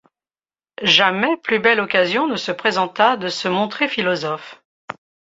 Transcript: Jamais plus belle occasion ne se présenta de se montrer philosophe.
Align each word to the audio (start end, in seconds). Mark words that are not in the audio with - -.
Jamais 0.81 1.37
plus 1.43 1.59
belle 1.59 1.79
occasion 1.79 2.25
ne 2.25 2.35
se 2.35 2.51
présenta 2.51 3.17
de 3.17 3.27
se 3.27 3.47
montrer 3.47 3.87
philosophe. 3.87 4.59